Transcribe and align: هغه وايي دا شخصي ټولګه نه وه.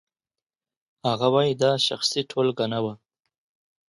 هغه 1.07 1.27
وايي 1.33 1.53
دا 1.61 1.71
شخصي 1.87 2.21
ټولګه 2.29 2.65
نه 2.73 2.79
وه. 2.83 2.93